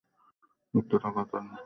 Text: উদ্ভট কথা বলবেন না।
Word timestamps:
উদ্ভট 0.73 0.91
কথা 0.93 1.09
বলবেন 1.17 1.45
না। 1.45 1.57